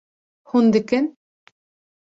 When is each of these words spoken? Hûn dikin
Hûn 0.49 0.65
dikin 0.73 1.05